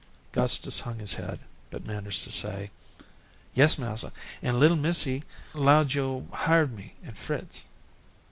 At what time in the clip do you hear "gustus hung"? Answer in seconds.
0.31-0.97